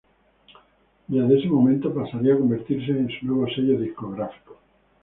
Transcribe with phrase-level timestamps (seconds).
[1.13, 4.57] Desde ese momento pasaría a convertirse en su nuevo sello discográfico.